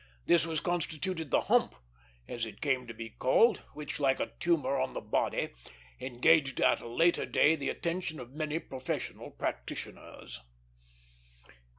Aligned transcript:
Thus 0.25 0.47
was 0.47 0.59
constituted 0.61 1.29
the 1.29 1.41
"hump," 1.41 1.75
as 2.27 2.43
it 2.47 2.59
came 2.59 2.87
to 2.87 2.93
be 2.95 3.11
called, 3.11 3.59
which, 3.75 3.99
like 3.99 4.19
a 4.19 4.31
tumor 4.39 4.75
on 4.77 4.93
the 4.93 4.99
body, 4.99 5.49
engaged 5.99 6.59
at 6.59 6.81
a 6.81 6.87
later 6.87 7.27
day 7.27 7.55
the 7.55 7.69
attention 7.69 8.19
of 8.19 8.33
many 8.33 8.57
professional 8.57 9.29
practitioners. 9.29 10.41